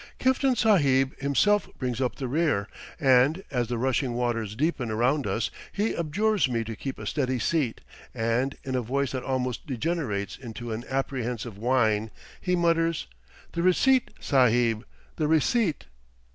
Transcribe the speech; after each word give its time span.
Kiftan 0.17 0.55
Sahib 0.55 1.15
himself 1.19 1.69
brings 1.77 2.01
up 2.01 2.15
the 2.15 2.27
rear, 2.27 2.67
and, 2.99 3.43
as 3.51 3.67
the 3.67 3.77
rushing 3.77 4.15
waters 4.15 4.55
deepen 4.55 4.89
around 4.89 5.27
us, 5.27 5.51
he 5.71 5.95
abjures 5.95 6.49
me 6.49 6.63
to 6.63 6.75
keep 6.75 6.97
a 6.97 7.05
steady 7.05 7.37
seat 7.37 7.81
and, 8.11 8.57
in 8.63 8.73
a 8.73 8.81
voice 8.81 9.11
that 9.11 9.21
almost 9.21 9.67
degenerates 9.67 10.37
into 10.37 10.71
an 10.71 10.85
apprehensive 10.89 11.55
whine, 11.55 12.09
he 12.41 12.55
mutters: 12.55 13.05
"The 13.51 13.61
receipt, 13.61 14.09
Sahib, 14.19 14.85
the 15.17 15.27
receipt." 15.27 15.85